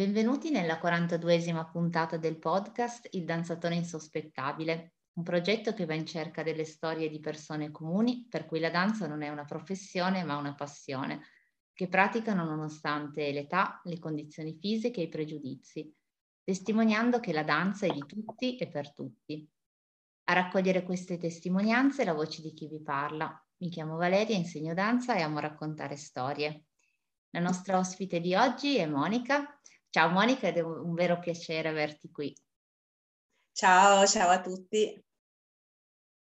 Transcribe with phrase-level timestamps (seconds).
[0.00, 6.42] Benvenuti nella 42esima puntata del podcast Il danzatore insospettabile, un progetto che va in cerca
[6.42, 10.54] delle storie di persone comuni per cui la danza non è una professione ma una
[10.54, 11.20] passione,
[11.74, 15.94] che praticano nonostante l'età, le condizioni fisiche e i pregiudizi,
[16.44, 19.46] testimoniando che la danza è di tutti e per tutti.
[20.30, 23.38] A raccogliere queste testimonianze la voce di chi vi parla.
[23.58, 26.68] Mi chiamo Valeria, insegno danza e amo raccontare storie.
[27.32, 29.60] La nostra ospite di oggi è Monica,
[29.92, 32.32] Ciao Monica, è un vero piacere averti qui.
[33.50, 35.04] Ciao, ciao a tutti.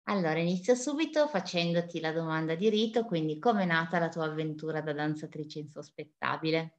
[0.08, 4.80] Allora, inizio subito facendoti la domanda di rito, quindi come è nata la tua avventura
[4.80, 6.78] da danzatrice insospettabile?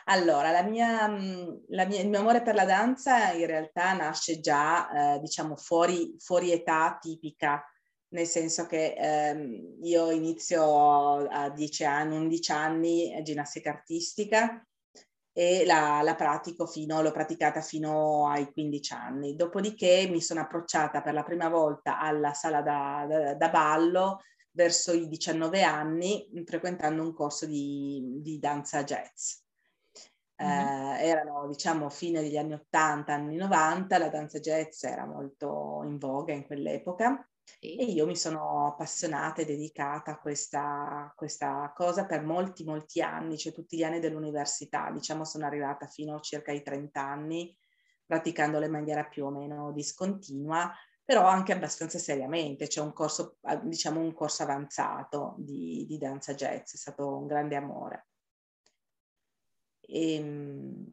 [0.07, 4.41] Allora, la mia, mm, la mia, il mio amore per la danza in realtà nasce
[4.41, 7.63] già, eh, diciamo, fuori, fuori, età tipica,
[8.09, 14.67] nel senso che ehm, io inizio a 10 anni, 11 anni ginnastica artistica
[15.41, 19.37] e la, la, pratico fino, l'ho praticata fino ai 15 anni.
[19.37, 24.93] Dopodiché mi sono approcciata per la prima volta alla sala da, da, da ballo verso
[24.93, 29.37] i 19 anni, frequentando un corso di, di danza jazz.
[30.43, 30.99] Mm-hmm.
[30.99, 35.97] Eh, erano diciamo fine degli anni 80, anni 90, la danza jazz era molto in
[35.97, 42.23] voga in quell'epoca E io mi sono appassionata e dedicata a questa, questa, cosa per
[42.23, 44.91] molti, molti anni, cioè tutti gli anni dell'università.
[44.91, 47.57] Diciamo sono arrivata fino a circa ai 30 anni,
[48.07, 50.73] praticandola in maniera più o meno discontinua,
[51.05, 52.67] però anche abbastanza seriamente.
[52.67, 57.57] C'è un corso, diciamo un corso avanzato di, di danza jazz, è stato un grande
[57.57, 58.07] amore.
[59.81, 60.87] E, ehm,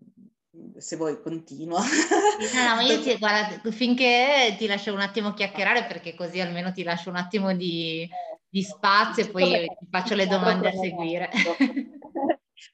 [0.78, 1.80] se vuoi continuo.
[1.80, 6.84] No, no, io ti, guarda, finché ti lascio un attimo chiacchierare perché così almeno ti
[6.84, 8.08] lascio un attimo di,
[8.50, 9.44] di spazio e poi
[9.80, 11.30] ti faccio le domande a seguire.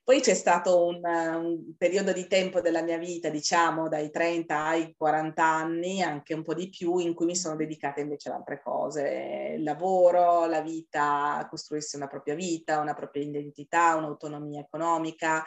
[0.02, 4.94] Poi c'è stato un, un, periodo di tempo della mia vita, diciamo dai 30 ai
[4.97, 8.62] 40 anni, anche un po' di più, in cui mi sono dedicata invece ad altre
[8.62, 15.44] cose, il lavoro, la vita, costruirsi una propria vita, una propria identità, un'autonomia economica,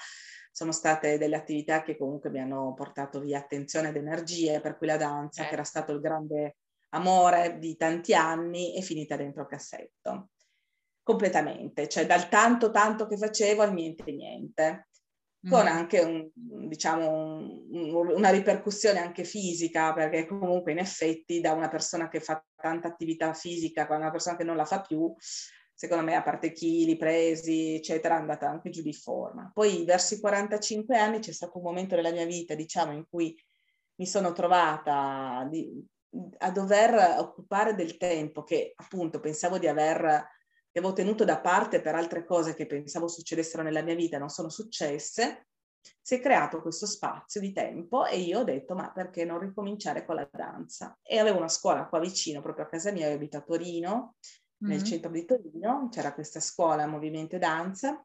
[0.56, 4.86] sono state delle attività che comunque mi hanno portato via attenzione ed energie, per cui
[4.86, 5.48] la danza, eh.
[5.48, 6.56] che era stato il grande
[6.94, 10.30] amore di tanti anni, è finita dentro cassetto.
[11.02, 14.88] Completamente, cioè dal tanto tanto che facevo al niente niente,
[15.46, 15.50] mm.
[15.50, 16.30] con anche un,
[16.68, 22.42] diciamo, un, una ripercussione anche fisica, perché comunque in effetti da una persona che fa
[22.54, 25.14] tanta attività fisica, a una persona che non la fa più,
[25.76, 29.50] secondo me, a parte chili presi, eccetera, è andata anche giù di forma.
[29.52, 33.38] Poi verso i 45 anni c'è stato un momento nella mia vita, diciamo, in cui
[33.96, 35.86] mi sono trovata di,
[36.38, 40.00] a dover occupare del tempo che appunto pensavo di aver,
[40.70, 44.30] che avevo tenuto da parte per altre cose che pensavo succedessero nella mia vita, non
[44.30, 45.48] sono successe,
[46.00, 50.06] si è creato questo spazio di tempo e io ho detto ma perché non ricominciare
[50.06, 50.98] con la danza?
[51.02, 54.14] E avevo una scuola qua vicino, proprio a casa mia, io abito a Torino,
[54.58, 58.04] nel centro di Torino, c'era questa scuola Movimento e Danza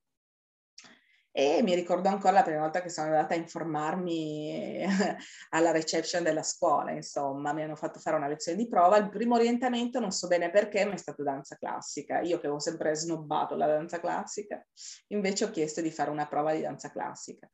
[1.33, 4.85] e mi ricordo ancora la prima volta che sono andata a informarmi
[5.51, 8.97] alla reception della scuola, insomma, mi hanno fatto fare una lezione di prova.
[8.97, 12.19] Il primo orientamento, non so bene perché, ma è stato danza classica.
[12.19, 14.61] Io che avevo sempre snobbato la danza classica,
[15.07, 17.49] invece ho chiesto di fare una prova di danza classica.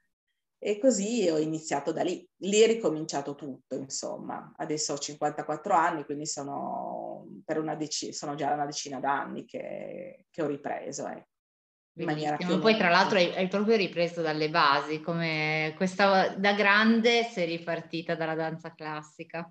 [0.59, 2.28] E così ho iniziato da lì.
[2.38, 4.53] Lì è ricominciato tutto, insomma.
[4.56, 10.25] Adesso ho 54 anni, quindi sono, per una dec- sono già una decina d'anni che,
[10.29, 11.07] che ho ripreso.
[11.07, 11.28] Ecco.
[12.00, 16.53] In maniera più poi tra l'altro hai, hai, proprio ripreso dalle basi, come questa da
[16.53, 19.50] grande sei ripartita dalla danza classica.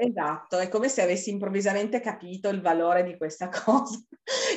[0.00, 3.98] Esatto, è come se avessi improvvisamente capito il valore di questa cosa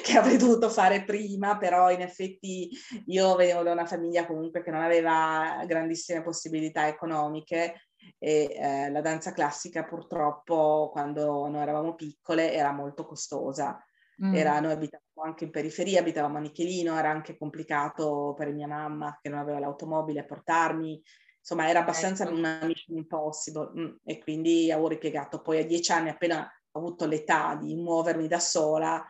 [0.03, 2.69] che avrei dovuto fare prima, però in effetti
[3.07, 7.87] io venivo da una famiglia comunque che non aveva grandissime possibilità economiche
[8.19, 13.83] e eh, la danza classica purtroppo quando noi eravamo piccole era molto costosa.
[14.23, 14.35] Mm.
[14.35, 19.17] Era, noi abitavamo anche in periferia, abitavamo a Michelino, era anche complicato per mia mamma
[19.19, 21.01] che non aveva l'automobile a portarmi,
[21.41, 22.33] insomma era abbastanza ecco.
[22.33, 25.41] una mission impossible e quindi avevo ripiegato.
[25.41, 29.03] Poi a dieci anni, appena ho avuto l'età di muovermi da sola,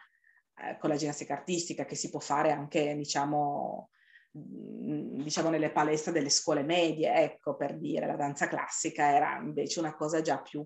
[0.56, 3.90] eh, con la ginnastica artistica che si può fare anche, diciamo,
[4.38, 9.80] mm, diciamo nelle palestre delle scuole medie, ecco per dire, la danza classica era invece
[9.80, 10.66] una cosa già più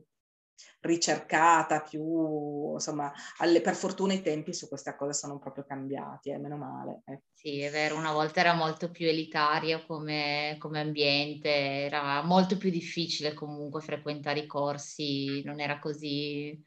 [0.82, 6.38] ricercata, più insomma, alle, per fortuna i tempi su questa cosa sono proprio cambiati, eh,
[6.38, 7.02] meno male.
[7.06, 7.22] Eh.
[7.34, 12.70] Sì, è vero, una volta era molto più elitario come, come ambiente, era molto più
[12.70, 16.62] difficile comunque frequentare i corsi, non era così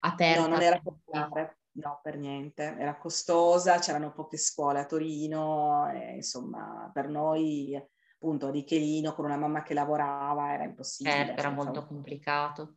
[0.00, 0.40] aperto.
[0.42, 1.58] No, non era popolare.
[1.76, 7.78] No, per niente, era costosa, c'erano poche scuole a Torino, e, insomma, per noi
[8.14, 11.26] appunto Richelino con una mamma che lavorava era impossibile.
[11.26, 12.72] Certo, era molto complicato.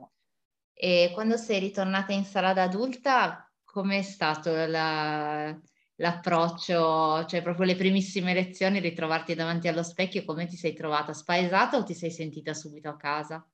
[0.82, 5.54] E quando sei ritornata in sala da adulta, com'è stato la,
[5.96, 11.12] l'approccio, cioè proprio le primissime lezioni, ritrovarti davanti allo specchio, come ti sei trovata?
[11.12, 13.46] Spaesata o ti sei sentita subito a casa?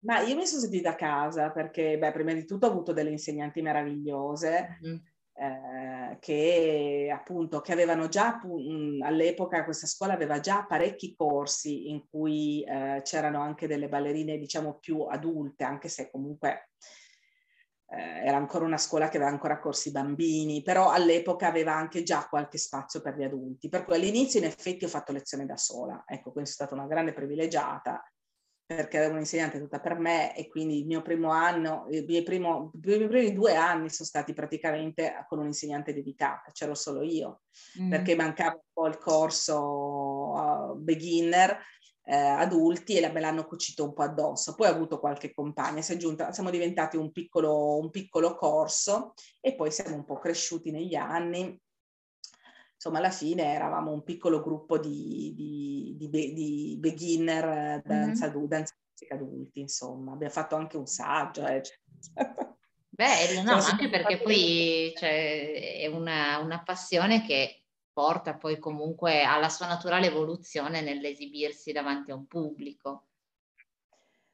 [0.00, 3.10] Ma io mi sono sentita a casa perché, beh, prima di tutto ho avuto delle
[3.10, 4.78] insegnanti meravigliose.
[4.84, 4.96] Mm.
[5.32, 12.06] Eh, che appunto che avevano già mh, all'epoca questa scuola aveva già parecchi corsi in
[12.08, 16.70] cui eh, c'erano anche delle ballerine diciamo più adulte anche se comunque
[17.94, 22.26] eh, era ancora una scuola che aveva ancora corsi bambini, però all'epoca aveva anche già
[22.28, 26.02] qualche spazio per gli adulti, per cui all'inizio in effetti ho fatto lezione da sola,
[26.06, 28.02] ecco, quindi sono stata una grande privilegiata
[28.66, 32.70] perché avevo un'insegnante tutta per me e quindi il mio primo anno, i miei, primo,
[32.72, 37.42] i miei primi due anni sono stati praticamente con un'insegnante dedicata, c'ero solo io,
[37.80, 37.90] mm.
[37.90, 41.58] perché mancava un po' il corso uh, beginner
[42.06, 44.54] eh, adulti e me l'hanno cucito un po' addosso.
[44.54, 49.14] Poi ho avuto qualche compagna, si è giunta, siamo diventati un piccolo, un piccolo corso
[49.40, 51.58] e poi siamo un po' cresciuti negli anni.
[52.74, 58.46] Insomma, alla fine eravamo un piccolo gruppo di, di, di, di beginner danza, mm-hmm.
[58.46, 58.74] danza
[59.10, 60.12] adulti, insomma.
[60.12, 61.46] Abbiamo fatto anche un saggio.
[61.46, 61.76] Eh, cioè.
[62.88, 69.48] Beh, no, anche perché poi cioè, è una, una passione che porta poi comunque alla
[69.48, 73.08] sua naturale evoluzione nell'esibirsi davanti a un pubblico.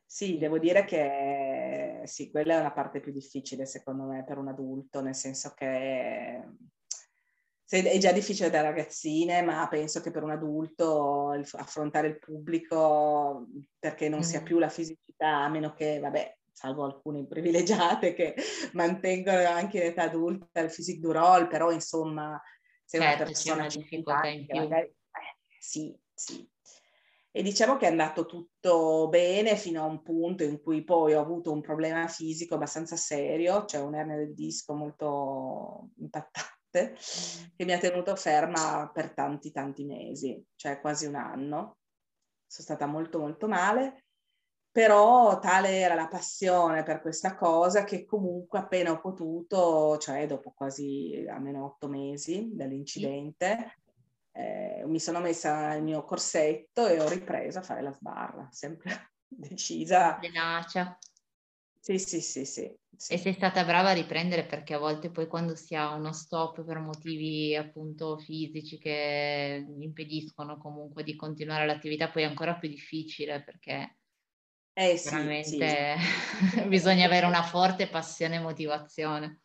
[0.04, 4.48] Sì, devo dire che sì, quella è la parte più difficile secondo me per un
[4.48, 6.42] adulto, nel senso che
[7.70, 13.46] è già difficile da ragazzine, ma penso che per un adulto affrontare il pubblico,
[13.78, 14.22] perché non mm.
[14.22, 18.34] si ha più la fisicità, a meno che, vabbè, salvo alcune privilegiate che
[18.72, 22.40] mantengono anche in età adulta il physique du role, però insomma
[22.84, 24.58] sei certo, una persona una difficoltà in più.
[24.58, 26.46] Magari, eh, sì, sì.
[27.32, 31.20] E diciamo che è andato tutto bene fino a un punto in cui poi ho
[31.20, 36.58] avuto un problema fisico abbastanza serio, cioè un'ernia del disco molto impattante.
[36.70, 41.78] Che mi ha tenuto ferma per tanti, tanti mesi, cioè quasi un anno.
[42.46, 44.04] Sono stata molto, molto male
[44.72, 50.52] però tale era la passione per questa cosa che comunque appena ho potuto, cioè dopo
[50.52, 53.78] quasi almeno otto mesi dall'incidente,
[54.32, 59.10] eh, mi sono messa il mio corsetto e ho ripreso a fare la sbarra, sempre
[59.26, 60.18] decisa.
[60.20, 60.96] Tenacia.
[61.80, 63.14] Sì, sì, sì, sì, sì.
[63.14, 66.62] E sei stata brava a riprendere perché a volte poi quando si ha uno stop
[66.62, 73.42] per motivi appunto fisici che impediscono comunque di continuare l'attività, poi è ancora più difficile
[73.42, 73.96] perché
[74.74, 76.68] eh Veramente sì.
[76.68, 79.40] bisogna avere una forte passione e motivazione.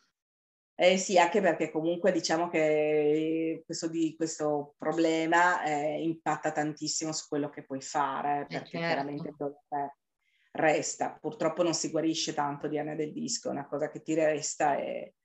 [0.78, 7.30] Eh sì, anche perché comunque diciamo che questo, di, questo problema eh, impatta tantissimo su
[7.30, 8.86] quello che puoi fare, eh, perché certo.
[8.86, 9.96] chiaramente dolore
[10.56, 11.18] resta.
[11.20, 15.16] Purtroppo non si guarisce tanto di anea del disco, una cosa che ti resta e,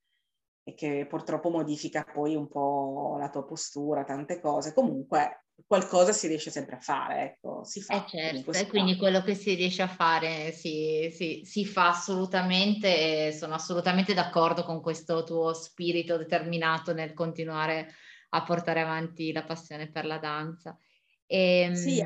[0.62, 4.74] e che purtroppo modifica poi un po' la tua postura, tante cose.
[4.74, 8.04] Comunque qualcosa si riesce sempre a fare, ecco, si fa.
[8.04, 13.32] Eh certo, e quindi quello che si riesce a fare si, si, si, fa assolutamente
[13.32, 17.94] sono assolutamente d'accordo con questo tuo spirito determinato nel continuare
[18.30, 20.76] a portare avanti la passione per la danza.
[21.26, 22.02] E, ehm, sì,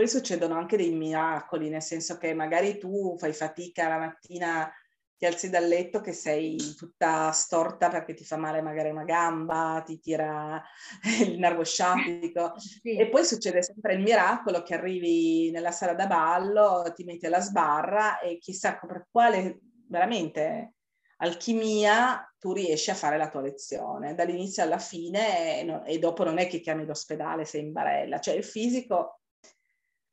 [0.00, 4.72] poi succedono anche dei miracoli, nel senso che magari tu fai fatica la mattina
[5.14, 9.82] ti alzi dal letto che sei tutta storta perché ti fa male magari una gamba,
[9.84, 10.62] ti tira
[11.20, 12.54] il nervo sciatico.
[12.56, 12.96] Sì.
[12.96, 17.40] e poi succede sempre il miracolo che arrivi nella sala da ballo, ti metti alla
[17.40, 20.76] sbarra e chissà per quale veramente
[21.18, 24.14] alchimia tu riesci a fare la tua lezione.
[24.14, 28.18] Dall'inizio alla fine e, no, e dopo non è che chiami l'ospedale, sei in barella,
[28.18, 29.19] cioè il fisico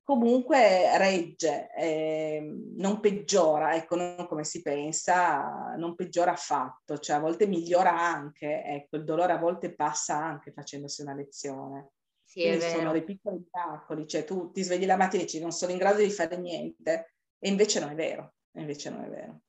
[0.08, 2.42] comunque regge, eh,
[2.78, 8.64] non peggiora, ecco, non come si pensa, non peggiora affatto, cioè a volte migliora anche,
[8.64, 11.92] ecco, il dolore a volte passa anche facendosi una lezione.
[12.24, 15.52] Sì, Quindi sono dei piccoli miracoli, cioè tu ti svegli la mattina e dici non
[15.52, 19.42] sono in grado di fare niente, e invece non è vero, invece non è vero.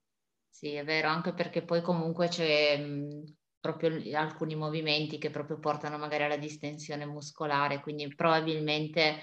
[0.49, 5.97] Sì, è vero, anche perché poi comunque c'è mh, proprio alcuni movimenti che proprio portano
[5.97, 9.21] magari alla distensione muscolare, quindi probabilmente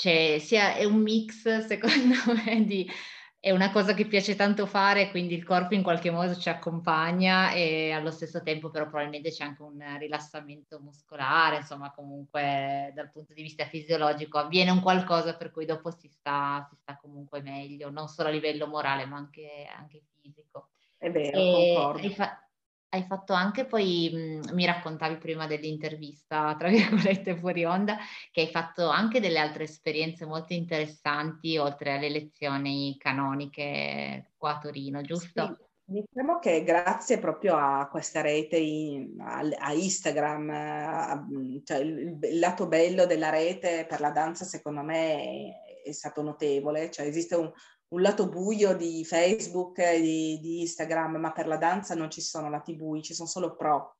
[0.00, 2.14] cioè, sia, è un mix, secondo
[2.46, 2.90] me, di,
[3.38, 7.52] è una cosa che piace tanto fare, quindi il corpo in qualche modo ci accompagna
[7.52, 13.34] e allo stesso tempo però probabilmente c'è anche un rilassamento muscolare, insomma comunque dal punto
[13.34, 17.90] di vista fisiologico avviene un qualcosa per cui dopo si sta, si sta comunque meglio,
[17.90, 20.70] non solo a livello morale ma anche, anche fisico.
[20.96, 22.08] È vero, e, concordo.
[22.08, 22.49] Fa-
[22.90, 27.96] hai fatto anche poi, mh, mi raccontavi prima dell'intervista, tra virgolette fuori onda,
[28.30, 34.58] che hai fatto anche delle altre esperienze molto interessanti oltre alle lezioni canoniche qua a
[34.58, 35.46] Torino, giusto?
[35.46, 35.68] Sì.
[35.90, 41.26] Diciamo che grazie proprio a questa rete, in, a, a, Instagram, a,
[41.64, 45.50] cioè il, il, lato bello della rete per la danza secondo me
[45.82, 47.52] è, è stato notevole, cioè esiste un,
[47.90, 52.20] un lato buio di Facebook e di, di, Instagram, ma per la danza non ci
[52.20, 53.96] sono lati bui, ci sono solo pro,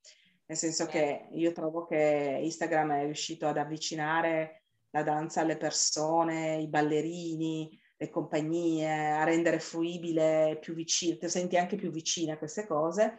[0.46, 6.58] nel senso che io trovo che Instagram è riuscito ad avvicinare la danza alle persone,
[6.60, 12.38] i ballerini, le compagnie, a rendere fruibile più vicino, ti senti anche più vicina a
[12.38, 13.18] queste cose,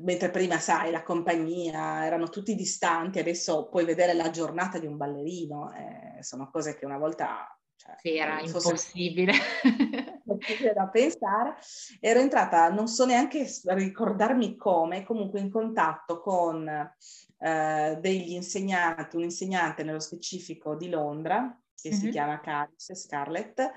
[0.00, 4.96] mentre prima, sai, la compagnia erano tutti distanti, adesso puoi vedere la giornata di un
[4.96, 9.32] ballerino, eh, sono cose che una volta cioè, sì, era impossibile.
[10.26, 11.56] Impossibile da pensare.
[12.00, 19.24] Ero entrata, non so neanche ricordarmi come, comunque in contatto con eh, degli insegnanti, un
[19.24, 21.98] insegnante nello specifico di Londra, che mm-hmm.
[21.98, 23.72] si chiama Caris Scarlett,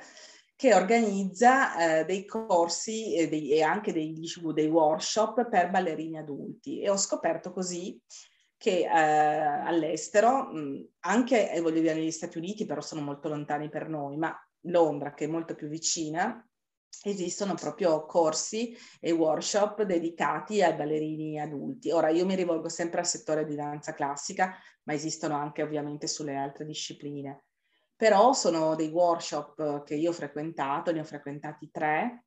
[0.56, 6.18] che organizza eh, dei corsi e, dei, e anche dei, diciamo, dei workshop per ballerini
[6.18, 6.82] adulti.
[6.82, 8.00] E ho scoperto così
[8.59, 13.69] che eh, all'estero, mh, anche eh, voglio dire negli Stati Uniti, però sono molto lontani
[13.69, 16.45] per noi, ma Londra, che è molto più vicina,
[17.03, 21.89] esistono proprio corsi e workshop dedicati ai ballerini adulti.
[21.91, 26.35] Ora io mi rivolgo sempre al settore di danza classica, ma esistono anche ovviamente sulle
[26.35, 27.45] altre discipline.
[27.95, 32.25] Però sono dei workshop che io ho frequentato, ne ho frequentati tre,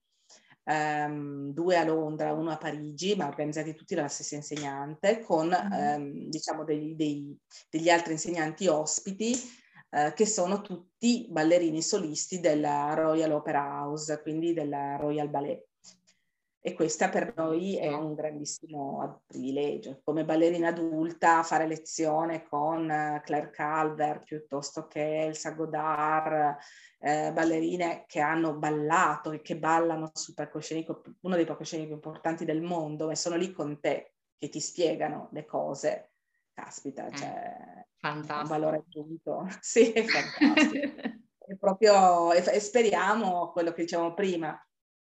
[0.65, 6.29] um, due a Londra, uno a Parigi, ma organizzati tutti dalla stessa insegnante, con um,
[6.29, 7.37] diciamo dei, dei,
[7.71, 9.35] degli altri insegnanti ospiti
[9.91, 15.67] uh, che sono tutti ballerini solisti della Royal Opera House, quindi della Royal Ballet.
[16.65, 20.01] E questa per noi è un grandissimo privilegio.
[20.05, 26.57] Come ballerina adulta fare lezione con eh, Claire Calver piuttosto che Elsa Godard,
[27.01, 32.45] eh, ballerine che hanno ballato e che ballano sul palcoscenico, uno dei palcoscenici più importanti
[32.45, 36.13] del mondo, e sono lì con te che ti spiegano le cose.
[36.55, 38.41] Caspita, eh, cioè, fantastico.
[38.41, 39.49] un valore aggiunto.
[39.59, 40.79] sì, è fantastico.
[41.45, 44.57] e proprio, e speriamo quello che dicevamo prima,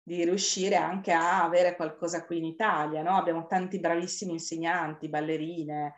[0.07, 3.03] di riuscire anche a avere qualcosa qui in Italia.
[3.03, 3.17] No?
[3.17, 5.95] Abbiamo tanti bravissimi insegnanti, ballerine,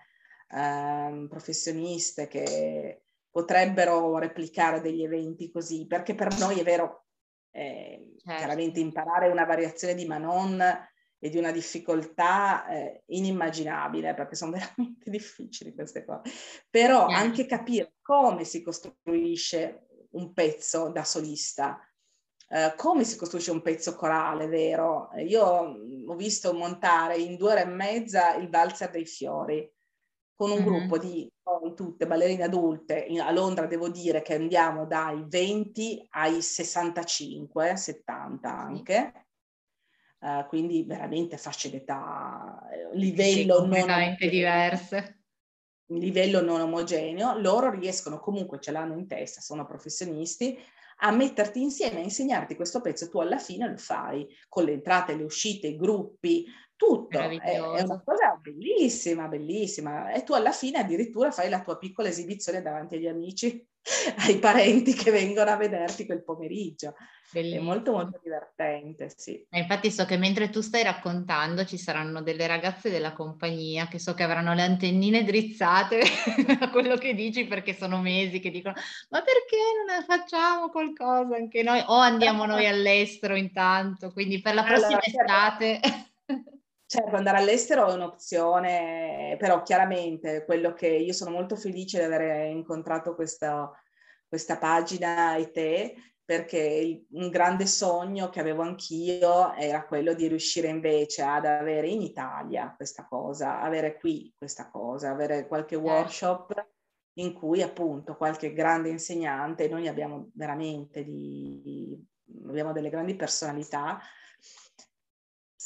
[0.48, 7.04] ehm, professioniste che potrebbero replicare degli eventi così, perché per noi è vero,
[7.50, 8.38] eh, certo.
[8.38, 10.58] chiaramente imparare una variazione di Manon
[11.18, 16.32] e di una difficoltà eh, inimmaginabile, perché sono veramente difficili queste cose,
[16.70, 17.14] però certo.
[17.14, 21.78] anche capire come si costruisce un pezzo da solista,
[22.48, 25.10] Uh, come si costruisce un pezzo corale, vero?
[25.16, 29.70] Io mm, ho visto montare in due ore e mezza il valzer dei fiori
[30.34, 30.64] con un mm-hmm.
[30.66, 33.04] gruppo di noi tutte ballerine adulte.
[33.08, 39.26] In, a Londra devo dire che andiamo dai 20 ai 65, 70 anche.
[40.20, 45.22] Uh, quindi veramente fasce d'età, eh, livello sì, completamente diverse.
[45.90, 50.58] Livello non omogeneo, loro riescono comunque, ce l'hanno in testa, sono professionisti,
[51.00, 55.14] a metterti insieme, a insegnarti questo pezzo, tu alla fine lo fai con le entrate,
[55.14, 57.18] le uscite, i gruppi, tutto.
[57.18, 60.12] È, è, una cosa bellissima, bellissima.
[60.12, 63.64] E tu alla fine addirittura fai la tua piccola esibizione davanti agli amici,
[64.26, 66.94] ai parenti che vengono a vederti quel pomeriggio.
[67.30, 67.60] Bellissimo.
[67.60, 69.44] È molto molto divertente, sì.
[69.50, 73.98] E infatti so che mentre tu stai raccontando ci saranno delle ragazze della compagnia che
[73.98, 76.00] so che avranno le antennine drizzate
[76.60, 78.74] a quello che dici perché sono mesi che dicono
[79.10, 84.62] ma perché non facciamo qualcosa anche noi o andiamo noi all'estero intanto, quindi per la
[84.62, 85.80] prossima allora, estate...
[86.90, 92.46] Certo, andare all'estero è un'opzione, però chiaramente quello che io sono molto felice di aver
[92.46, 93.70] incontrato questa,
[94.26, 100.68] questa pagina e te, perché un grande sogno che avevo anch'io era quello di riuscire
[100.68, 105.90] invece ad avere in Italia questa cosa, avere qui questa cosa, avere qualche certo.
[105.90, 106.68] workshop
[107.18, 112.02] in cui appunto qualche grande insegnante, noi abbiamo veramente di,
[112.46, 114.00] abbiamo delle grandi personalità,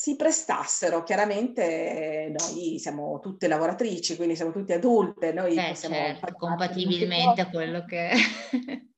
[0.02, 1.04] si prestassero.
[1.04, 7.48] Chiaramente noi siamo tutte lavoratrici, quindi siamo tutte adulte, noi eh, possiamo certo, compatibilmente a
[7.48, 8.10] quello che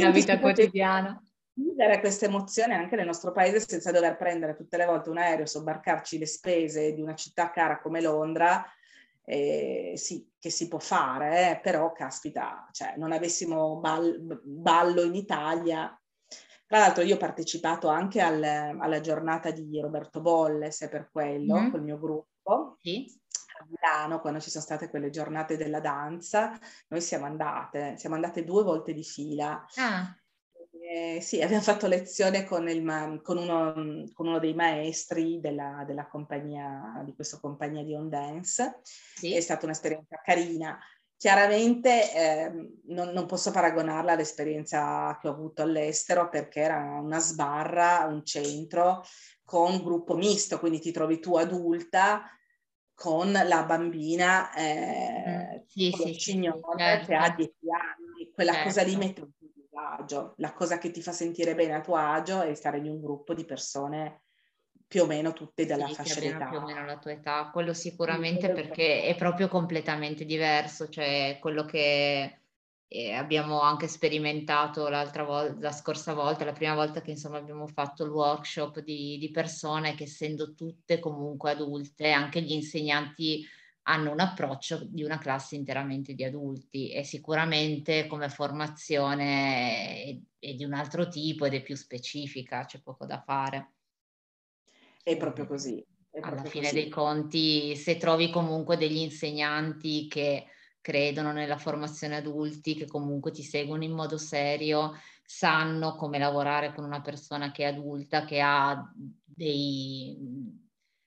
[0.00, 1.22] la vita quotidiana.
[1.52, 5.44] Vivere questa emozione anche nel nostro paese senza dover prendere tutte le volte un aereo,
[5.44, 8.64] sobbarcarci le spese di una città cara come Londra,
[9.26, 15.14] eh, sì, che si può fare, eh, però caspita, cioè, non avessimo ball- ballo in
[15.14, 15.94] Italia,
[16.68, 21.54] Tra l'altro io ho partecipato anche al, alla giornata di Roberto Bolle, se per quello,
[21.54, 21.70] mm-hmm.
[21.70, 22.76] col mio gruppo.
[22.82, 23.06] Sì.
[23.58, 26.58] A Milano, quando ci sono state quelle giornate della danza,
[26.88, 29.64] noi siamo andate, siamo andate due volte di fila.
[29.76, 30.14] Ah.
[30.90, 33.72] Eh, sì, abbiamo fatto lezione con, il, con, uno,
[34.12, 38.80] con uno, dei maestri della, della, compagnia, di questa compagnia di On Dance.
[38.82, 39.34] Sì.
[39.34, 40.78] È stata un'esperienza carina.
[41.18, 42.52] Chiaramente eh,
[42.90, 49.02] non, non, posso paragonarla all'esperienza che ho avuto all'estero perché era una sbarra, un centro
[49.42, 52.22] con gruppo misto, quindi ti trovi tu adulta
[52.94, 57.06] con la bambina eh, mm, sì, sì, cignone sì, certo.
[57.06, 58.68] che ha 10 anni, quella certo.
[58.68, 61.80] cosa lì mette un po' di agio, la cosa che ti fa sentire bene a
[61.80, 64.22] tuo agio è stare in un gruppo di persone
[64.88, 66.48] più o meno tutte della sì, fascia d'età.
[66.48, 71.66] più o meno la tua età, quello sicuramente perché è proprio completamente diverso, cioè quello
[71.66, 72.40] che
[72.88, 77.66] eh, abbiamo anche sperimentato l'altra volta, la scorsa volta, la prima volta che insomma abbiamo
[77.66, 83.44] fatto il workshop di, di persone che essendo tutte comunque adulte, anche gli insegnanti
[83.82, 90.54] hanno un approccio di una classe interamente di adulti e sicuramente come formazione è, è
[90.54, 93.72] di un altro tipo ed è più specifica, c'è poco da fare.
[95.02, 95.84] È proprio così.
[96.10, 96.74] È Alla proprio fine così.
[96.74, 100.46] dei conti, se trovi comunque degli insegnanti che
[100.80, 104.92] credono nella formazione adulti, che comunque ti seguono in modo serio,
[105.24, 108.90] sanno come lavorare con una persona che è adulta, che ha
[109.24, 110.16] dei,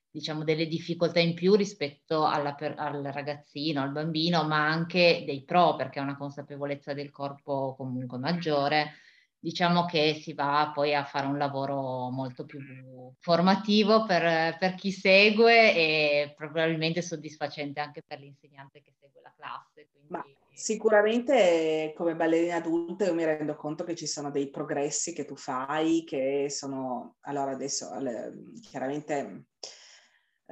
[0.09, 5.75] diciamo, delle difficoltà in più rispetto alla, al ragazzino, al bambino, ma anche dei pro,
[5.75, 8.93] perché ha una consapevolezza del corpo comunque maggiore
[9.41, 12.59] diciamo che si va poi a fare un lavoro molto più
[13.19, 19.89] formativo per, per, chi segue e probabilmente soddisfacente anche per l'insegnante che segue la classe.
[19.91, 20.09] Quindi...
[20.09, 25.25] Ma sicuramente come ballerina adulta io mi rendo conto che ci sono dei progressi che
[25.25, 27.89] tu fai che sono, allora adesso
[28.61, 29.45] chiaramente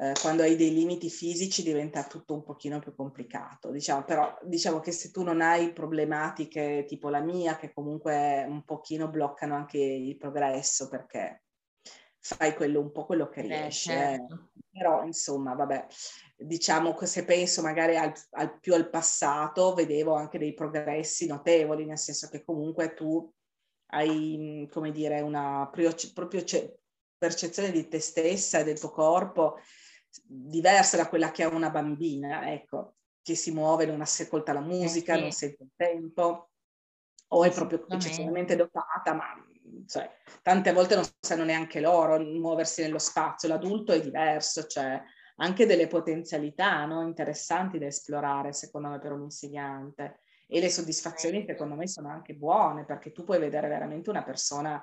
[0.02, 4.80] eh, quando hai dei limiti fisici diventa tutto un pochino più complicato, diciamo, però diciamo
[4.80, 9.78] che se tu non hai problematiche tipo la mia, che comunque un pochino bloccano anche
[9.78, 11.44] il progresso perché
[12.18, 14.52] fai quello, un po' quello che riesci, eh, certo.
[14.54, 14.80] eh.
[14.80, 15.88] però insomma, vabbè,
[16.38, 21.86] diciamo che se penso magari al, al, più al passato, vedevo anche dei progressi notevoli,
[21.86, 23.30] nel senso che comunque tu
[23.88, 26.44] hai, come dire, una proprio
[27.18, 29.58] percezione di te stessa e del tuo corpo
[30.24, 35.14] diversa da quella che ha una bambina, ecco, che si muove, non ascolta la musica,
[35.14, 35.22] eh sì.
[35.22, 36.50] non sente il tempo,
[37.28, 39.26] o è proprio eccessivamente dotata, ma
[39.86, 40.10] cioè,
[40.42, 43.48] tante volte non sanno neanche loro muoversi nello spazio.
[43.48, 45.02] L'adulto è diverso, cioè
[45.38, 47.02] anche delle potenzialità no?
[47.04, 50.22] interessanti da esplorare, secondo me, per un insegnante.
[50.48, 54.82] E le soddisfazioni, secondo me, sono anche buone, perché tu puoi vedere veramente una persona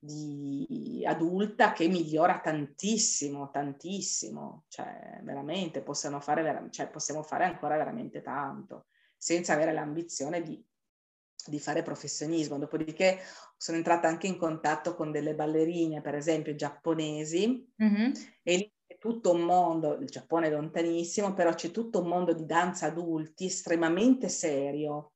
[0.00, 8.22] di adulta che migliora tantissimo, tantissimo, cioè veramente possiamo fare, cioè, possiamo fare ancora veramente
[8.22, 10.64] tanto, senza avere l'ambizione di,
[11.46, 12.58] di fare professionismo.
[12.58, 13.18] Dopodiché
[13.56, 18.12] sono entrata anche in contatto con delle ballerine, per esempio giapponesi, mm-hmm.
[18.44, 22.32] e lì c'è tutto un mondo, il Giappone è lontanissimo, però c'è tutto un mondo
[22.32, 25.14] di danza adulti estremamente serio,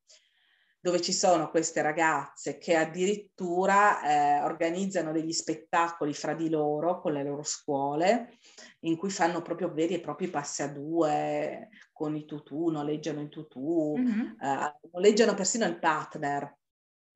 [0.83, 7.13] dove ci sono queste ragazze che addirittura eh, organizzano degli spettacoli fra di loro con
[7.13, 8.39] le loro scuole
[8.81, 13.29] in cui fanno proprio veri e propri passi a due con i tutù, noleggiano i
[13.29, 14.41] tutù, mm-hmm.
[14.41, 16.53] eh, noleggiano persino il partner.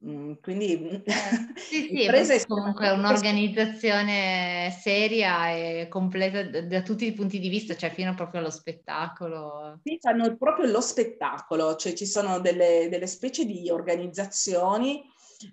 [0.04, 1.02] Mm, quindi
[1.56, 7.90] sì, sì, è comunque un'organizzazione seria e completa da tutti i punti di vista, cioè
[7.90, 9.80] fino proprio allo spettacolo.
[9.82, 15.02] Sì, fanno proprio lo spettacolo, cioè ci sono delle, delle specie di organizzazioni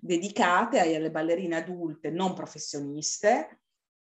[0.02, 3.62] dedicate alle ballerine adulte non professioniste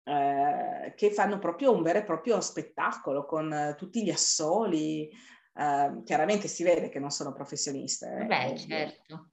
[0.03, 5.09] eh, che fanno proprio un vero e proprio spettacolo con tutti gli assoli.
[5.53, 8.17] Eh, chiaramente si vede che non sono professioniste.
[8.21, 9.31] Eh, Beh, certo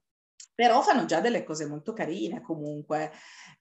[0.59, 3.13] però fanno già delle cose molto carine comunque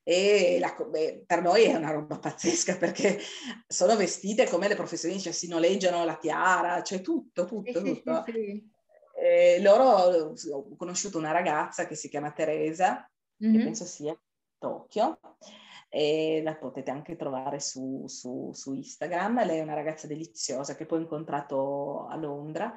[0.03, 3.21] e la, beh, per noi è una roba pazzesca perché
[3.69, 8.25] sono vestite come le professioniste, cioè si noleggiano la tiara, cioè tutto, tutto, sì, tutto.
[8.27, 8.69] Sì, sì,
[9.17, 13.09] e loro, ho conosciuto una ragazza che si chiama Teresa,
[13.45, 13.57] mm-hmm.
[13.57, 14.19] che penso sia a
[14.59, 15.21] Tokyo,
[15.89, 19.47] e la potete anche trovare su, su, su Instagram.
[19.47, 22.75] Lei è una ragazza deliziosa che poi ho incontrato a Londra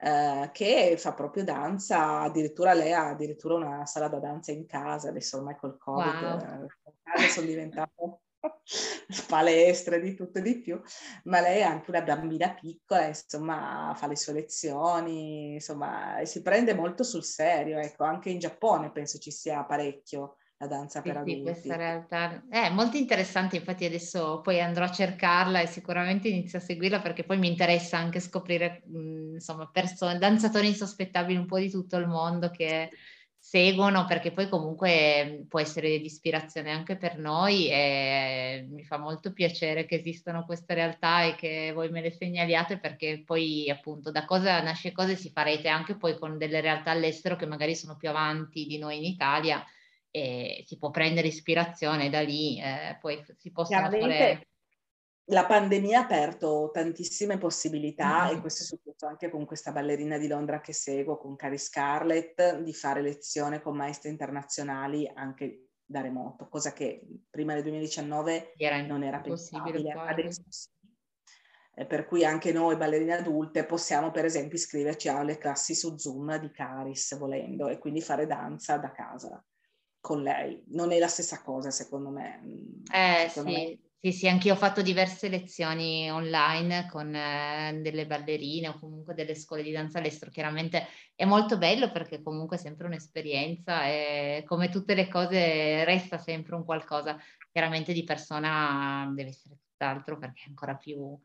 [0.00, 5.08] eh, che fa proprio danza, addirittura lei ha addirittura una sala da danza in casa,
[5.08, 6.68] adesso ormai col Covid wow.
[7.16, 7.92] eh, sono diventate
[9.26, 10.80] palestre di tutto e di più,
[11.24, 16.74] ma lei è anche una bambina piccola, insomma fa le sue lezioni, insomma si prende
[16.74, 21.16] molto sul serio, ecco, anche in Giappone penso ci sia parecchio la danza sì, per
[21.18, 21.38] adulti.
[21.38, 26.58] Sì, questa realtà è molto interessante, infatti adesso poi andrò a cercarla e sicuramente inizio
[26.58, 31.58] a seguirla perché poi mi interessa anche scoprire, mh, insomma, persone, danzatori insospettabili un po'
[31.58, 32.90] di tutto il mondo che
[33.40, 39.32] seguono perché poi comunque può essere di ispirazione anche per noi e mi fa molto
[39.32, 44.24] piacere che esistano queste realtà e che voi me le segnaliate perché poi appunto da
[44.24, 48.08] cosa nasce cosa si farete anche poi con delle realtà all'estero che magari sono più
[48.08, 49.64] avanti di noi in Italia
[50.10, 54.48] e si può prendere ispirazione da lì, eh, poi si possono fare...
[55.30, 58.36] La pandemia ha aperto tantissime possibilità mm-hmm.
[58.36, 62.60] e questo è successo anche con questa ballerina di Londra che seguo, con Cari Scarlett,
[62.60, 68.80] di fare lezione con maestre internazionali anche da remoto, cosa che prima del 2019 era
[68.82, 69.90] non era possibile.
[69.90, 70.68] Adesso sì.
[71.86, 76.50] Per cui anche noi ballerine adulte possiamo per esempio iscriverci alle classi su Zoom di
[76.50, 79.44] Caris volendo e quindi fare danza da casa
[80.00, 80.64] con lei.
[80.68, 82.42] Non è la stessa cosa, secondo me.
[82.92, 83.64] Eh secondo sì.
[83.66, 83.87] Me.
[84.00, 89.34] Sì, sì, anch'io ho fatto diverse lezioni online con eh, delle ballerine o comunque delle
[89.34, 90.30] scuole di danza all'estero.
[90.30, 96.16] Chiaramente è molto bello perché comunque è sempre un'esperienza e come tutte le cose resta
[96.16, 97.16] sempre un qualcosa.
[97.50, 101.18] Chiaramente di persona deve essere tutt'altro perché è ancora più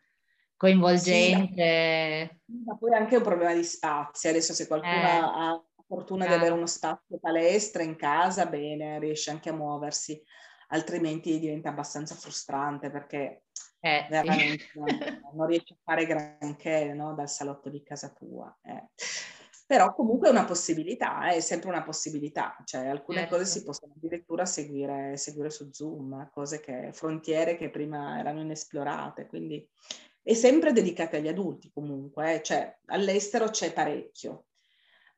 [0.57, 2.39] coinvolgente.
[2.43, 4.31] Sì, ma poi anche un problema di spazio.
[4.31, 5.05] Adesso se qualcuno eh.
[5.05, 6.27] ha fortuna ah.
[6.27, 10.19] di avere uno spazio palestra in casa, bene, riesce anche a muoversi,
[10.69, 13.43] altrimenti diventa abbastanza frustrante perché
[13.79, 14.79] eh, veramente sì.
[14.79, 14.87] non,
[15.35, 17.13] non, riesci a fare granché no?
[17.13, 18.55] dal salotto di casa tua.
[18.61, 18.89] Eh.
[19.65, 23.37] Però comunque è una possibilità, è sempre una possibilità, cioè alcune certo.
[23.37, 29.25] cose si possono addirittura seguire, seguire su Zoom, cose che, frontiere che prima erano inesplorate,
[29.27, 29.67] quindi
[30.21, 32.43] è sempre dedicate agli adulti comunque, eh.
[32.43, 34.45] cioè all'estero c'è parecchio,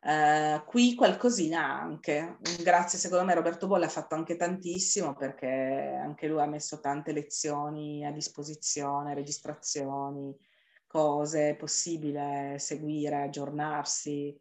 [0.06, 5.48] Uh, qui qualcosina anche, grazie secondo me Roberto Bolle ha fatto anche tantissimo perché
[6.00, 10.38] anche lui ha messo tante lezioni a disposizione, registrazioni,
[10.86, 14.40] cose, è possibile seguire, aggiornarsi.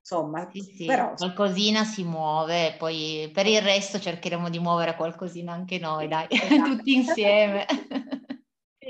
[0.00, 1.14] Insomma, sì, sì, però...
[1.14, 6.76] qualcosina si muove, poi per il resto cercheremo di muovere qualcosina anche noi, dai, esatto.
[6.76, 7.66] tutti insieme.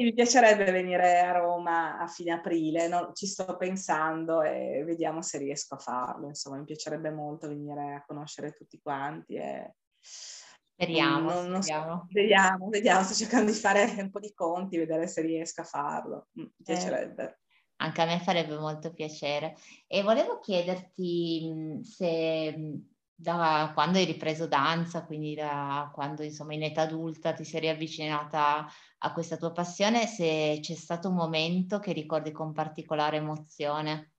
[0.02, 3.12] mi piacerebbe venire a Roma a fine aprile, no?
[3.12, 6.28] ci sto pensando e vediamo se riesco a farlo.
[6.28, 9.34] Insomma, mi piacerebbe molto venire a conoscere tutti quanti.
[9.34, 9.74] E...
[9.98, 11.94] Speriamo, non, non speriamo.
[11.94, 15.64] So, vediamo, vediamo, sto cercando di fare un po' di conti, vedere se riesco a
[15.64, 16.28] farlo.
[16.32, 17.24] Mi piacerebbe.
[17.24, 17.38] Eh,
[17.76, 19.56] anche a me farebbe molto piacere.
[19.86, 22.80] E volevo chiederti se
[23.18, 28.66] da quando hai ripreso danza, quindi da quando insomma in età adulta ti sei riavvicinata
[28.98, 34.12] a questa tua passione, se c'è stato un momento che ricordi con particolare emozione.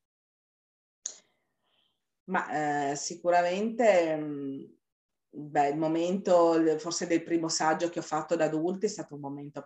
[2.26, 4.64] Ma eh, sicuramente, mm,
[5.30, 9.22] beh, il momento forse del primo saggio che ho fatto da adulti è stato un
[9.22, 9.64] momento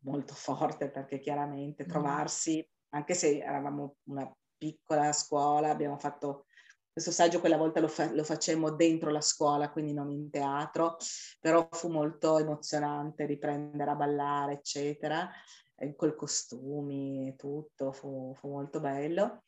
[0.00, 1.88] molto forte perché chiaramente mm.
[1.88, 6.46] trovarsi, anche se eravamo una piccola scuola, abbiamo fatto
[6.92, 10.98] questo saggio quella volta lo, fa- lo, facemmo dentro la scuola, quindi non in teatro,
[11.40, 15.30] però fu molto emozionante riprendere a ballare, eccetera,
[15.76, 19.42] eh, col costumi e tutto, fu, fu, molto bello.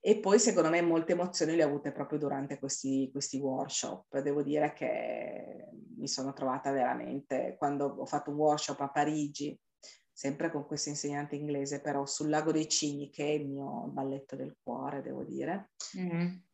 [0.00, 4.20] E poi secondo me molte emozioni le ho avute proprio durante questi, questi workshop.
[4.20, 9.58] Devo dire che mi sono trovata veramente, quando ho fatto un workshop a Parigi,
[10.10, 14.34] sempre con questo insegnante inglese, però sul Lago dei Cigni, che è il mio balletto
[14.34, 15.72] del cuore, devo dire.
[15.98, 16.45] Mm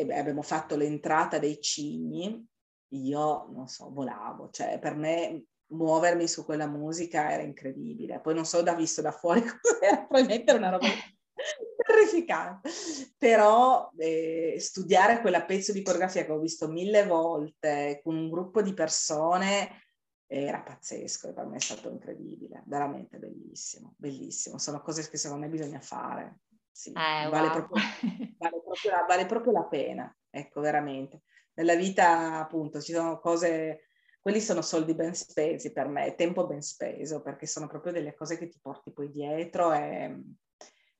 [0.00, 2.44] abbiamo fatto l'entrata dei cigni,
[2.88, 8.20] io non so, volavo, cioè per me muovermi su quella musica era incredibile.
[8.20, 10.86] Poi non so da visto da fuori cos'era, probabilmente era una roba
[11.86, 12.70] terrificante.
[13.16, 18.62] Però eh, studiare quella pezzo di coreografia che ho visto mille volte con un gruppo
[18.62, 19.82] di persone
[20.28, 24.58] era pazzesco e per me è stato incredibile, veramente bellissimo, bellissimo.
[24.58, 26.40] Sono cose che secondo me bisogna fare
[26.76, 27.52] sì, eh, vale, wow.
[27.52, 27.82] proprio,
[28.36, 31.22] vale, proprio la, vale, proprio, la, pena, ecco, veramente.
[31.54, 33.88] Nella vita, appunto, ci sono cose,
[34.20, 38.36] quelli sono soldi ben spesi per me, tempo ben speso, perché sono proprio delle cose
[38.36, 40.20] che ti porti poi dietro e mm,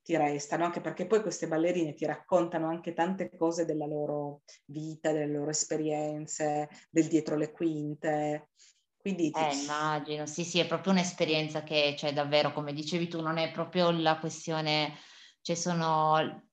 [0.01, 5.11] ti restano, anche perché poi queste ballerine ti raccontano anche tante cose della loro vita,
[5.11, 8.49] delle loro esperienze, del dietro le quinte.
[8.97, 13.37] Quindi eh, immagino, sì, sì, è proprio un'esperienza che, cioè, davvero, come dicevi tu, non
[13.37, 14.95] è proprio la questione
[15.47, 16.43] cioè sono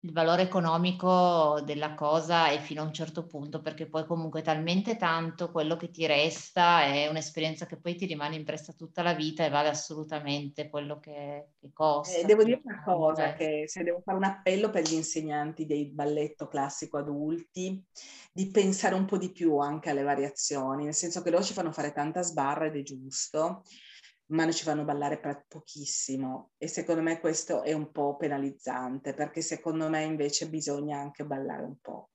[0.00, 4.98] il valore economico della cosa è fino a un certo punto, perché poi comunque talmente
[4.98, 9.42] tanto quello che ti resta è un'esperienza che poi ti rimane impressa tutta la vita
[9.46, 12.18] e vale assolutamente quello che, che costa.
[12.18, 15.90] Eh, devo dire una cosa, che se devo fare un appello per gli insegnanti del
[15.90, 17.82] balletto classico adulti,
[18.34, 21.72] di pensare un po' di più anche alle variazioni, nel senso che loro ci fanno
[21.72, 23.62] fare tanta sbarra ed è giusto,
[24.28, 29.88] ma ci fanno ballare pochissimo e secondo me questo è un po' penalizzante perché secondo
[29.88, 32.10] me invece bisogna anche ballare un po'.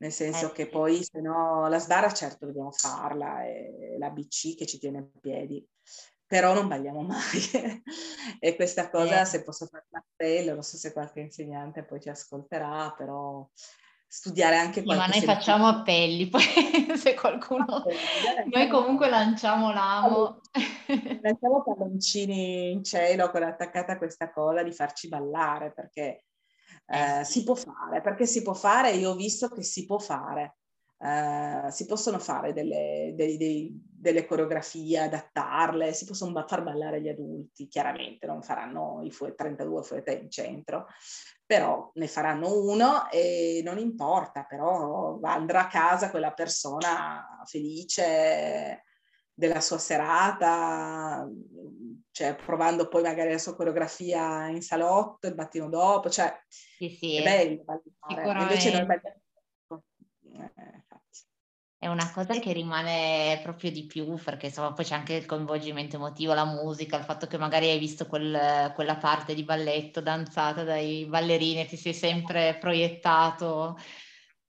[0.00, 4.56] Nel senso eh, che poi se no la sbarra certo dobbiamo farla, è la BC
[4.56, 5.66] che ci tiene in piedi,
[6.24, 7.18] però non balliamo mai.
[8.38, 9.24] e questa cosa, eh.
[9.24, 13.48] se posso fare un appello, non so se qualche insegnante poi ci ascolterà, però
[14.08, 15.02] studiare anche qualche...
[15.02, 16.42] Sì, ma noi facciamo appelli, poi
[16.96, 17.84] se qualcuno...
[18.50, 20.40] noi comunque lanciamo l'amo.
[21.20, 26.24] Lanciamo palloncini in cielo con attaccata questa colla di farci ballare, perché
[26.86, 29.98] eh, eh si può fare, perché si può fare, io ho visto che si può
[29.98, 30.56] fare.
[30.96, 37.08] Uh, si possono fare delle, dei, dei, delle, coreografie, adattarle, si possono far ballare gli
[37.08, 40.86] adulti, chiaramente non faranno i fu- 32 fuete in centro,
[41.44, 48.84] però ne faranno uno e non importa, però andrà a casa quella persona felice
[49.32, 51.28] della sua serata,
[52.10, 57.16] cioè provando poi magari la sua coreografia in salotto, il mattino dopo, cioè sì, sì,
[57.16, 58.42] è bello ballare.
[58.42, 59.20] Invece noi balliamo
[60.56, 60.77] eh,
[61.80, 65.94] è una cosa che rimane proprio di più perché insomma poi c'è anche il coinvolgimento
[65.96, 70.64] emotivo, la musica, il fatto che magari hai visto quel, quella parte di balletto danzata
[70.64, 73.78] dai ballerini e ti sei sempre proiettato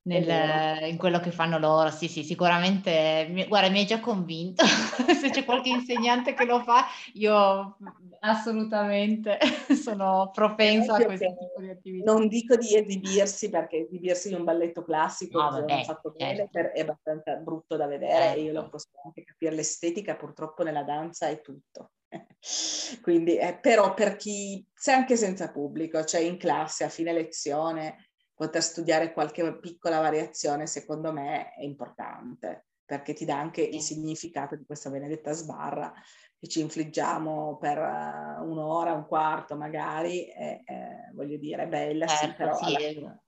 [0.03, 1.89] nel, in quello che fanno loro.
[1.91, 3.45] Sì, sì, sicuramente.
[3.47, 4.63] Guarda, mi hai già convinto.
[5.19, 7.77] Se c'è qualche insegnante che lo fa, io
[8.21, 9.37] assolutamente
[9.81, 12.11] sono propensa a questo tipo di attività.
[12.11, 16.49] Non dico di esibirsi, perché esibirsi in un balletto classico no, vabbè, fatto certo.
[16.51, 18.39] bene, è abbastanza brutto da vedere certo.
[18.39, 19.55] e io lo posso anche capire.
[19.55, 21.91] L'estetica purtroppo nella danza è tutto.
[23.01, 28.08] Quindi, eh, però per chi, se anche senza pubblico, cioè in classe a fine lezione,
[28.39, 34.55] poter studiare qualche piccola variazione, secondo me, è importante, perché ti dà anche il significato
[34.55, 35.93] di questa benedetta sbarra
[36.37, 42.07] che ci infliggiamo per uh, un'ora, un quarto magari, e, eh, voglio dire, è bella,
[42.07, 42.55] certo, sì, però...
[42.55, 43.21] Sì, alla...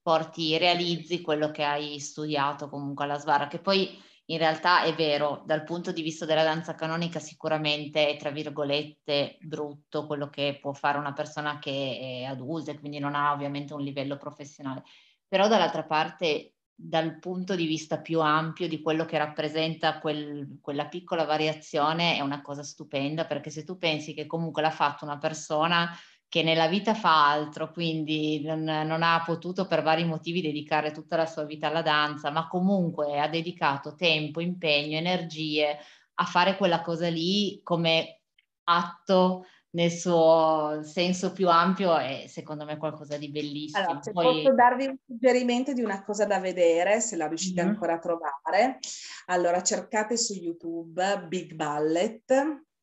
[0.00, 5.42] porti, realizzi quello che hai studiato comunque alla sbarra, che poi in realtà è vero,
[5.44, 10.72] dal punto di vista della danza canonica sicuramente è tra virgolette brutto quello che può
[10.72, 14.84] fare una persona che è adulta e quindi non ha ovviamente un livello professionale,
[15.26, 20.88] però dall'altra parte dal punto di vista più ampio di quello che rappresenta quel, quella
[20.88, 25.18] piccola variazione è una cosa stupenda perché se tu pensi che comunque l'ha fatto una
[25.18, 25.90] persona
[26.32, 31.14] che nella vita fa altro, quindi non, non, ha potuto per vari motivi dedicare tutta
[31.14, 35.76] la sua vita alla danza, ma comunque ha dedicato tempo, impegno, energie
[36.14, 38.22] a fare quella cosa lì come
[38.64, 43.84] atto nel suo senso più ampio è secondo me qualcosa di bellissimo.
[43.84, 44.24] Allora, se Poi...
[44.24, 47.72] posso darvi un suggerimento di una cosa da vedere, se la riuscite mm-hmm.
[47.72, 48.78] ancora a trovare,
[49.26, 52.24] allora cercate su YouTube Big Ballet,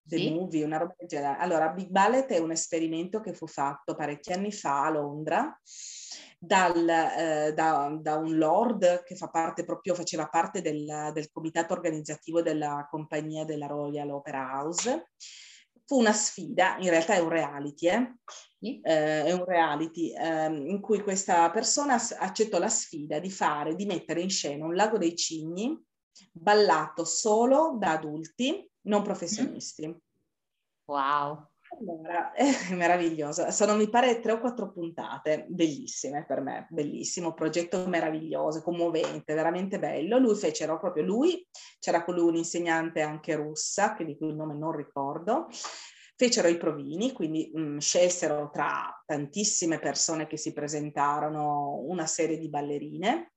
[0.10, 0.32] The sì?
[0.32, 1.38] Movie, una roba del genere.
[1.40, 5.62] Allora, Big Ballet è un esperimento che fu fatto parecchi anni fa a Londra
[6.40, 11.74] dal, eh, da, da, un lord che fa parte proprio, faceva parte del, del comitato
[11.74, 15.10] organizzativo della compagnia della Royal Opera House
[15.86, 18.18] fu una sfida, in realtà è un reality, eh?
[18.60, 18.80] Sì.
[18.80, 23.88] Eh, è un reality eh, in cui questa persona accettò la sfida di fare, di
[23.88, 25.76] mettere in scena un lago dei cigni
[26.32, 29.96] ballato solo da adulti non professionisti.
[30.86, 31.48] Wow.
[31.78, 33.52] Allora, è meraviglioso.
[33.52, 39.78] Sono, mi pare, tre o quattro puntate, bellissime per me, bellissimo, progetto meraviglioso, commovente, veramente
[39.78, 40.18] bello.
[40.18, 41.48] Lui fecero proprio lui,
[41.80, 45.48] c'era con lui un'insegnante anche russa, che di cui il nome non ricordo,
[46.16, 52.50] fecero i provini, quindi mh, scelsero tra tantissime persone che si presentarono una serie di
[52.50, 53.34] ballerine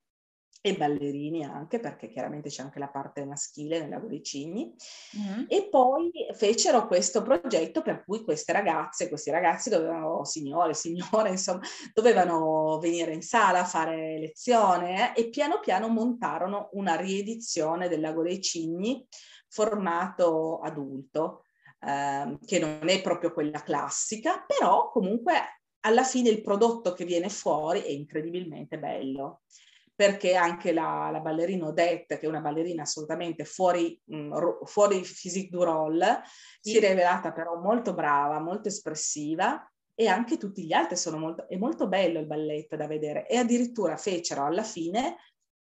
[0.65, 4.73] e ballerini anche, perché chiaramente c'è anche la parte maschile nella Goricini,
[5.19, 5.45] mm-hmm.
[5.49, 11.63] e poi fecero questo progetto per cui queste ragazze, questi ragazzi dovevano, signore, signore, insomma,
[11.93, 18.01] dovevano venire in sala a fare lezione eh, e piano piano montarono una riedizione del
[18.01, 19.05] Lago dei Cigni
[19.49, 21.43] formato adulto,
[21.81, 27.29] eh, che non è proprio quella classica, però comunque alla fine il prodotto che viene
[27.29, 29.41] fuori è incredibilmente bello
[29.95, 35.51] perché anche la, la ballerina Odette, che è una ballerina assolutamente fuori, mh, fuori physique
[35.51, 36.23] du rôle,
[36.61, 36.73] sì.
[36.73, 41.49] si è rivelata però molto brava, molto espressiva e anche tutti gli altri sono molto,
[41.49, 45.17] è molto bello il balletto da vedere e addirittura fecero alla fine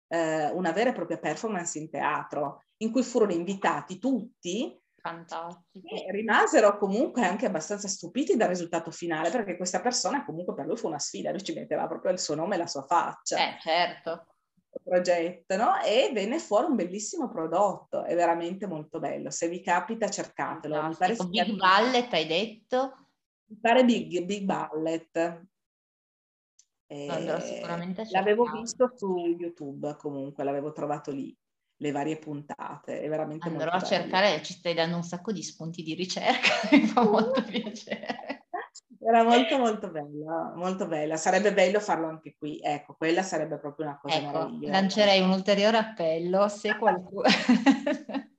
[0.08, 5.88] eh, una vera e propria performance in teatro in cui furono invitati tutti Fantastico.
[5.88, 10.78] E rimasero comunque anche abbastanza stupiti dal risultato finale, perché questa persona comunque per lui
[10.78, 13.38] fu una sfida, lui ci metteva proprio il suo nome e la sua faccia.
[13.38, 14.28] Eh, certo.
[14.84, 15.82] Progetto, no?
[15.82, 19.32] E venne fuori un bellissimo prodotto, è veramente molto bello.
[19.32, 20.80] Se vi capita, cercatelo.
[20.80, 23.08] No, Mi pare Big Ballet, hai detto?
[23.48, 25.48] Mi pare Big, Big Ballet.
[26.88, 31.36] Sicuramente L'avevo visto su YouTube comunque, l'avevo trovato lì
[31.82, 33.02] le varie puntate.
[33.02, 36.86] È veramente Andrò a cercare, ci stai dando un sacco di spunti di ricerca, mi
[36.86, 38.46] fa molto piacere.
[39.04, 41.18] Era molto molto bella, molto bella.
[41.18, 42.60] Sarebbe bello farlo anche qui.
[42.62, 47.24] Ecco, quella sarebbe proprio una cosa ecco, Lancerei un ulteriore appello se qualcuno...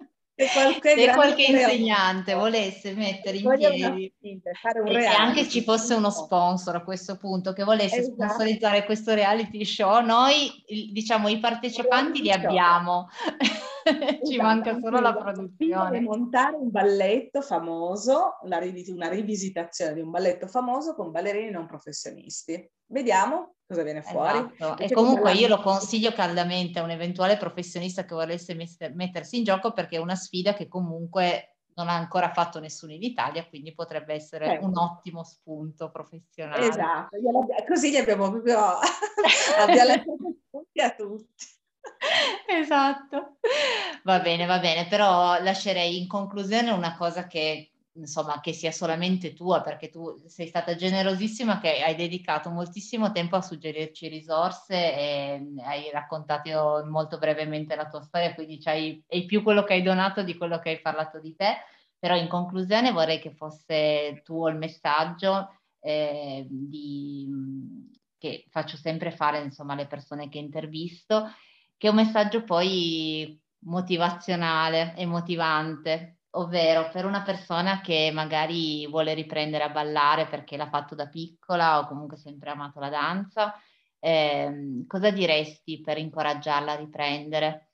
[0.46, 6.76] se qualche, se qualche insegnante volesse mettere in piedi e anche ci fosse uno sponsor
[6.76, 8.14] a questo punto che volesse esatto.
[8.14, 10.50] sponsorizzare questo reality show, noi
[10.92, 13.09] diciamo i partecipanti li abbiamo.
[14.24, 16.00] ci esatto, manca solo la produzione.
[16.00, 22.70] montare un balletto famoso, una rivisitazione di un balletto famoso con ballerini non professionisti.
[22.86, 24.52] Vediamo cosa viene fuori.
[24.54, 24.82] Esatto.
[24.82, 29.72] E comunque io lo consiglio caldamente a un eventuale professionista che volesse mettersi in gioco
[29.72, 34.14] perché è una sfida che comunque non ha ancora fatto nessuno in Italia, quindi potrebbe
[34.14, 34.66] essere certo.
[34.66, 36.68] un ottimo spunto professionale.
[36.68, 37.16] Esatto,
[37.66, 38.58] così gli abbiamo proprio
[39.58, 40.16] abbiamo lasciato
[40.48, 41.51] spunti a tutti.
[42.46, 43.38] Esatto,
[44.04, 49.34] va bene, va bene, però lascerei in conclusione una cosa che insomma che sia solamente
[49.34, 55.42] tua perché tu sei stata generosissima che hai dedicato moltissimo tempo a suggerirci risorse e
[55.62, 60.22] hai raccontato molto brevemente la tua storia quindi c'hai, è più quello che hai donato
[60.22, 61.56] di quello che hai parlato di te.
[61.98, 67.28] Però in conclusione vorrei che fosse tuo il messaggio eh, di,
[68.18, 71.28] che faccio sempre fare insomma alle persone che intervisto
[71.82, 79.14] che è un messaggio poi motivazionale e motivante ovvero per una persona che magari vuole
[79.14, 83.52] riprendere a ballare perché l'ha fatto da piccola o comunque sempre amato la danza,
[83.98, 87.71] eh, cosa diresti per incoraggiarla a riprendere?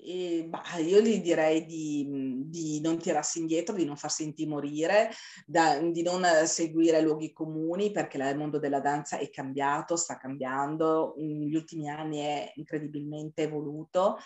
[0.00, 5.10] E, bah, io gli direi di, di, non tirarsi indietro, di non farsi intimorire,
[5.44, 11.14] da, di non seguire luoghi comuni perché il mondo della danza è cambiato, sta cambiando,
[11.18, 14.18] negli ultimi anni è incredibilmente evoluto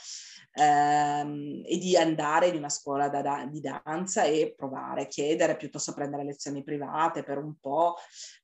[0.54, 6.24] ehm, e di andare in una scuola da, di danza e provare, chiedere piuttosto prendere
[6.24, 7.96] lezioni private per un po',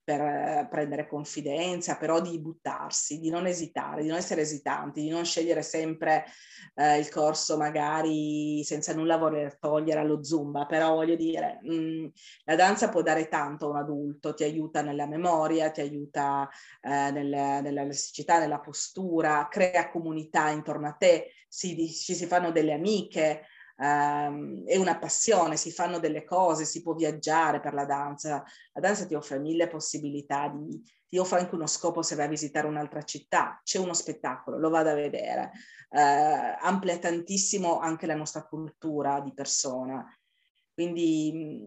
[0.09, 5.11] per eh, prendere confidenza, però di buttarsi, di non esitare, di non essere esitanti, di
[5.11, 6.25] non scegliere sempre
[6.77, 12.07] eh, il corso magari senza nulla voler togliere allo zumba, però voglio dire, mh, mm,
[12.45, 16.49] la danza può dare tanto a un adulto, ti aiuta nella memoria, ti aiuta
[16.81, 22.51] eh, nel, nella elasticità, nella postura, crea comunità intorno a te, si, ci si fanno
[22.51, 23.43] delle amiche,
[23.79, 28.45] um, è una passione, si fanno delle cose, si può viaggiare per la danza.
[28.73, 32.31] La danza ti offre mille possibilità, di, ti offre anche uno scopo se vai a
[32.31, 35.53] visitare un'altra città, c'è uno spettacolo, lo vado a vedere.
[35.91, 40.07] Uh, amplia tantissimo anche la nostra cultura di persona.
[40.79, 41.61] Quindi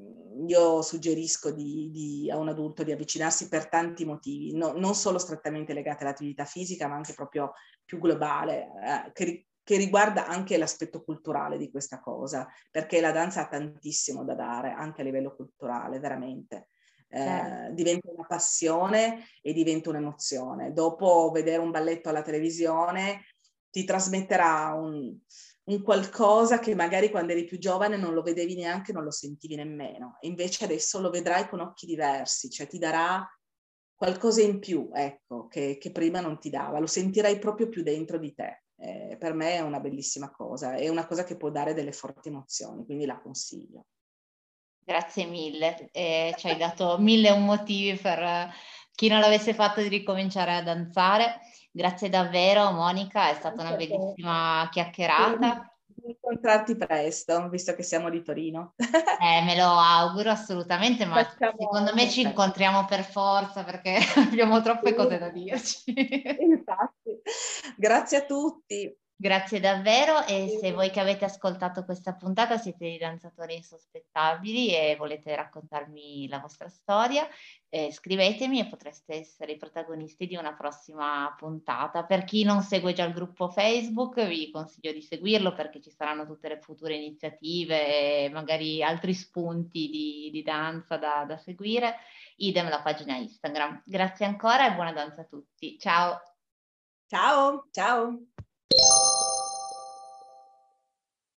[0.47, 5.17] io suggerisco di, di, a un adulto di avvicinarsi per tanti motivi, no, non solo
[5.17, 7.51] strettamente legati all'attività fisica, ma anche proprio
[7.83, 13.43] più globale, eh, che, che riguarda anche l'aspetto culturale di questa cosa, perché la danza
[13.43, 16.67] ha tantissimo da dare anche a livello culturale, veramente.
[17.07, 17.73] Eh, certo.
[17.73, 20.73] diventa una passione e diventa un'emozione.
[20.73, 23.27] Dopo vedere un balletto alla televisione
[23.69, 25.17] ti trasmetterà un,
[25.63, 29.55] un, qualcosa che magari quando eri più giovane non lo vedevi neanche, non lo sentivi
[29.55, 30.17] nemmeno.
[30.21, 33.25] Invece adesso lo vedrai con occhi diversi, cioè ti darà
[33.95, 38.17] qualcosa in più, ecco, che, che prima non ti dava, lo sentirai proprio più dentro
[38.17, 41.73] di te eh, per me è una bellissima cosa, è una cosa che può dare
[41.73, 43.85] delle forti emozioni, quindi la consiglio.
[44.83, 48.49] Grazie mille, eh, ci hai dato mille un motivi per
[48.93, 51.39] chi non l'avesse fatto di ricominciare a danzare.
[51.71, 55.70] Grazie davvero Monica, è stata una bellissima chiacchierata
[56.05, 58.73] incontrarti presto, visto che siamo di Torino.
[58.77, 61.55] eh, me lo auguro assolutamente, ma Facciamo...
[61.57, 65.93] secondo me ci incontriamo per forza perché abbiamo troppe cose da dirci.
[66.39, 67.21] Infatti.
[67.77, 68.95] Grazie a tutti.
[69.21, 74.95] Grazie davvero e se voi che avete ascoltato questa puntata siete dei danzatori insospettabili e
[74.97, 77.27] volete raccontarmi la vostra storia,
[77.69, 82.03] eh, scrivetemi e potreste essere i protagonisti di una prossima puntata.
[82.03, 86.25] Per chi non segue già il gruppo Facebook vi consiglio di seguirlo perché ci saranno
[86.25, 91.97] tutte le future iniziative e magari altri spunti di, di danza da, da seguire.
[92.37, 93.83] Idem la pagina Instagram.
[93.85, 95.77] Grazie ancora e buona danza a tutti.
[95.77, 96.19] Ciao!
[97.05, 98.19] Ciao, ciao!